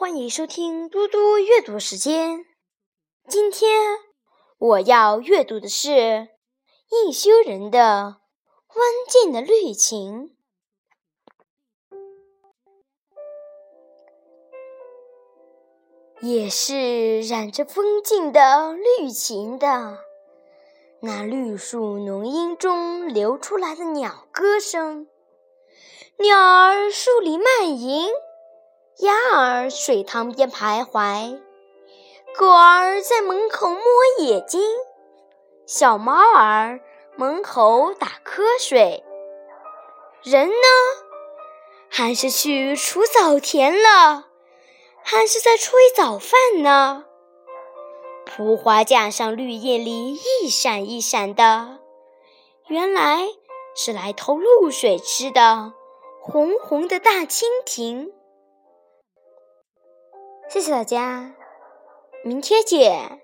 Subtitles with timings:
[0.00, 2.46] 欢迎收听嘟嘟阅读时间。
[3.28, 3.98] 今天
[4.56, 6.28] 我要阅读的是
[6.88, 8.16] 一休人的《湾
[9.10, 10.30] 静的绿情》，
[16.26, 19.98] 也是染着风景的绿情的。
[21.02, 25.08] 那绿树浓荫中流出来的鸟歌声，
[26.16, 28.08] 鸟儿树里漫吟。
[29.00, 31.40] 鸭儿水塘边徘徊，
[32.36, 33.80] 狗儿在门口摸
[34.18, 34.60] 眼睛，
[35.66, 36.80] 小猫儿
[37.16, 39.02] 门口打瞌睡。
[40.22, 40.54] 人呢？
[41.88, 44.26] 还是去除早田了？
[45.02, 47.06] 还是在炊早饭呢？
[48.26, 51.78] 蒲花架上绿叶里一闪一闪的，
[52.66, 53.28] 原来
[53.74, 55.72] 是来偷露水吃的
[56.20, 58.12] 红红的大蜻蜓。
[60.52, 61.32] 谢谢大家，
[62.24, 63.20] 明天见。